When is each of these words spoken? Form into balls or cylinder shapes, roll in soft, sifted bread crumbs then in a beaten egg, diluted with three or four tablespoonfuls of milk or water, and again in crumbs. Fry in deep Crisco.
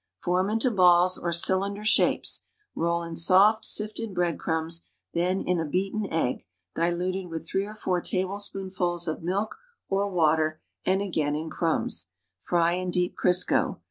Form 0.23 0.49
into 0.49 0.71
balls 0.71 1.19
or 1.19 1.31
cylinder 1.31 1.85
shapes, 1.85 2.41
roll 2.73 3.03
in 3.03 3.15
soft, 3.15 3.67
sifted 3.67 4.15
bread 4.15 4.39
crumbs 4.39 4.83
then 5.13 5.41
in 5.41 5.59
a 5.59 5.65
beaten 5.67 6.07
egg, 6.11 6.47
diluted 6.73 7.27
with 7.29 7.47
three 7.47 7.67
or 7.67 7.75
four 7.75 8.01
tablespoonfuls 8.01 9.07
of 9.07 9.21
milk 9.21 9.57
or 9.89 10.09
water, 10.09 10.59
and 10.87 11.03
again 11.03 11.35
in 11.35 11.51
crumbs. 11.51 12.09
Fry 12.39 12.71
in 12.71 12.89
deep 12.89 13.15
Crisco. 13.15 13.79